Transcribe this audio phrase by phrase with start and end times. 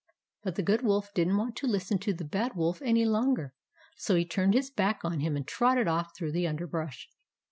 [0.41, 3.53] But the Good Wolf did n't want to listen to the Bad Wolf any longer,
[3.97, 7.07] so he turned his back on him and trotted off through the underbrush.